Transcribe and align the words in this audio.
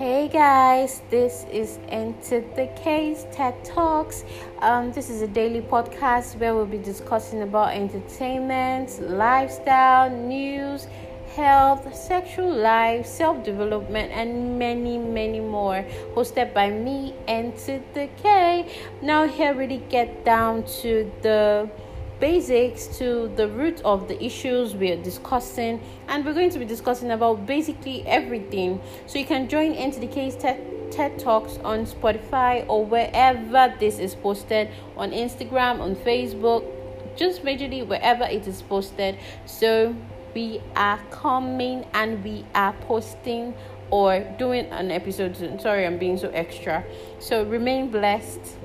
Hey 0.00 0.28
guys, 0.28 1.02
this 1.10 1.44
is 1.52 1.78
Enter 1.90 2.40
the 2.56 2.68
Case 2.68 3.26
TED 3.32 3.62
Talks. 3.66 4.24
Um, 4.60 4.92
this 4.92 5.10
is 5.10 5.20
a 5.20 5.26
daily 5.26 5.60
podcast 5.60 6.38
where 6.38 6.54
we'll 6.54 6.64
be 6.64 6.78
discussing 6.78 7.42
about 7.42 7.74
entertainment, 7.74 8.98
lifestyle, 9.02 10.08
news, 10.08 10.86
health, 11.36 11.94
sexual 11.94 12.50
life, 12.50 13.04
self 13.04 13.44
development, 13.44 14.10
and 14.12 14.58
many, 14.58 14.96
many 14.96 15.40
more. 15.40 15.84
Hosted 16.14 16.54
by 16.54 16.70
me, 16.70 17.14
Enter 17.28 17.82
the 17.92 18.08
K. 18.22 18.72
Now, 19.02 19.28
here 19.28 19.52
really 19.52 19.82
get 19.90 20.24
down 20.24 20.62
to 20.80 21.12
the 21.20 21.68
basics 22.20 22.86
to 22.98 23.32
the 23.36 23.48
root 23.48 23.80
of 23.82 24.06
the 24.06 24.22
issues 24.22 24.74
we 24.74 24.92
are 24.92 25.02
discussing 25.02 25.80
and 26.08 26.24
we're 26.24 26.34
going 26.34 26.50
to 26.50 26.58
be 26.58 26.64
discussing 26.64 27.10
about 27.10 27.46
basically 27.46 28.06
everything. 28.06 28.80
So 29.06 29.18
you 29.18 29.24
can 29.24 29.48
join 29.48 29.72
into 29.72 29.98
the 29.98 30.06
case 30.06 30.36
TED, 30.36 31.18
Talks 31.18 31.56
on 31.64 31.86
Spotify 31.86 32.64
or 32.68 32.84
wherever 32.84 33.74
this 33.80 33.98
is 33.98 34.14
posted 34.14 34.68
on 34.96 35.12
Instagram 35.12 35.80
on 35.80 35.96
Facebook 35.96 36.64
just 37.16 37.42
majorly 37.42 37.86
wherever 37.86 38.24
it 38.24 38.46
is 38.46 38.62
posted. 38.62 39.18
So 39.46 39.94
we 40.34 40.60
are 40.76 40.98
coming 41.10 41.86
and 41.92 42.22
we 42.24 42.44
are 42.54 42.72
posting 42.72 43.54
or 43.90 44.20
doing 44.38 44.66
an 44.66 44.90
episode. 44.90 45.36
Sorry 45.60 45.86
I'm 45.86 45.98
being 45.98 46.16
so 46.16 46.30
extra. 46.30 46.84
So 47.18 47.44
remain 47.44 47.90
blessed 47.90 48.56